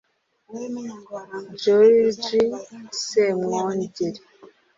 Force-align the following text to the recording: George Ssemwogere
George 1.61 2.21
Ssemwogere 3.01 4.19